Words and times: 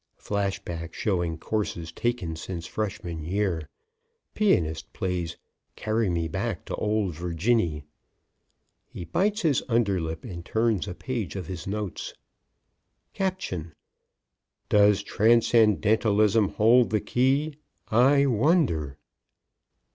(Flash 0.17 0.57
back 0.57 0.95
showing 0.95 1.37
courses 1.37 1.91
taken 1.91 2.35
since 2.35 2.65
Freshman 2.65 3.23
year. 3.23 3.69
Pianist 4.33 4.91
plays 4.93 5.37
"Carry 5.75 6.09
Me 6.09 6.27
Back 6.27 6.65
to 6.65 6.75
Old 6.77 7.13
Virginie.") 7.13 7.83
He 8.87 9.05
bites 9.05 9.43
his 9.43 9.61
under 9.69 10.01
lip 10.01 10.23
and 10.23 10.43
turns 10.43 10.87
a 10.87 10.95
page 10.95 11.35
of 11.35 11.45
his 11.45 11.67
notes. 11.67 12.15
Caption: 13.13 13.75
"DOES 14.69 15.03
TRANSCENDENTALISM 15.03 16.49
HOLD 16.55 16.89
THE 16.89 16.99
KEY?... 16.99 17.53
I 17.89 18.25
WONDER...." 18.25 18.97